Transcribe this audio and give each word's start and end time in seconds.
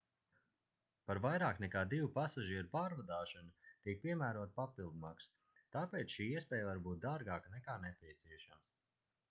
par 1.09 1.19
vairāk 1.25 1.59
nekā 1.63 1.83
2 1.91 2.07
pasažieru 2.15 2.71
pārvadāšanu 2.75 3.67
tiek 3.85 4.01
piemērota 4.05 4.55
papildmaksa 4.57 5.61
tāpēc 5.77 6.17
šī 6.17 6.27
iespēja 6.31 6.69
var 6.71 6.83
būt 6.89 7.03
dārgāka 7.07 7.57
nekā 7.59 7.77
nepieciešams 7.85 8.77